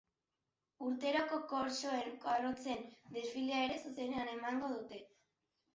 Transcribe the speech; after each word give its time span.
Urteroko 0.85 1.39
korsoen 1.51 2.11
karrozen 2.25 2.83
desfilea 3.19 3.61
ere 3.69 3.81
zuzenean 3.87 4.35
emango 4.39 4.77
dute. 4.79 5.07